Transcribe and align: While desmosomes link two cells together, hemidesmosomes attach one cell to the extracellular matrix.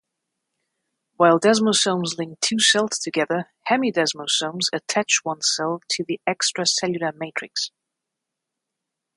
While 1.17 1.37
desmosomes 1.39 2.17
link 2.17 2.39
two 2.39 2.57
cells 2.59 2.97
together, 2.97 3.51
hemidesmosomes 3.69 4.63
attach 4.73 5.19
one 5.21 5.43
cell 5.43 5.81
to 5.91 6.03
the 6.03 6.19
extracellular 6.27 7.13
matrix. 7.15 7.69